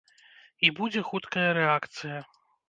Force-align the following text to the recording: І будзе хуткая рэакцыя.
І 0.67 0.71
будзе 0.79 1.03
хуткая 1.09 1.45
рэакцыя. 1.59 2.19